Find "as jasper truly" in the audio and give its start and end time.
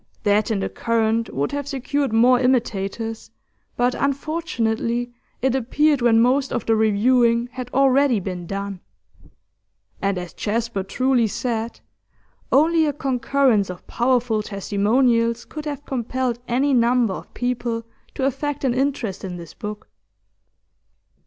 10.17-11.27